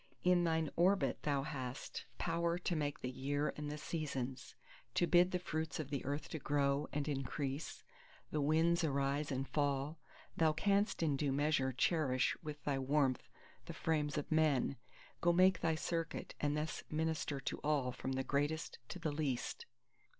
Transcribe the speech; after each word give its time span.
in 0.23 0.43
thine 0.45 0.67
orbit 0.75 1.21
thou 1.21 1.43
hast 1.43 2.05
power 2.17 2.57
to 2.57 2.75
make 2.75 3.01
the 3.01 3.11
year 3.11 3.53
and 3.55 3.69
the 3.71 3.77
seasons; 3.77 4.55
to 4.95 5.05
bid 5.05 5.29
the 5.29 5.37
fruits 5.37 5.79
of 5.79 5.91
the 5.91 6.03
earth 6.05 6.27
to 6.27 6.39
grow 6.39 6.87
and 6.91 7.07
increase, 7.07 7.83
the 8.31 8.41
winds 8.41 8.83
arise 8.83 9.31
and 9.31 9.47
fall; 9.47 9.99
thou 10.35 10.51
canst 10.51 11.03
in 11.03 11.15
due 11.15 11.31
measure 11.31 11.71
cherish 11.71 12.35
with 12.41 12.63
thy 12.63 12.79
warmth 12.79 13.29
the 13.67 13.73
frames 13.75 14.17
of 14.17 14.31
men; 14.31 14.75
go 15.21 15.31
make 15.31 15.59
thy 15.59 15.75
circuit, 15.75 16.33
and 16.41 16.57
thus 16.57 16.83
minister 16.89 17.35
unto 17.35 17.57
all 17.57 17.91
from 17.91 18.13
the 18.13 18.23
greatest 18.23 18.79
to 18.89 18.97
the 18.97 19.11
least! 19.11 19.67